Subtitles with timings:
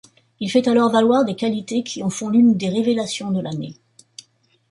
[0.39, 3.75] Il fait alors valoir des qualités qui en font l'une des révélations de l'année.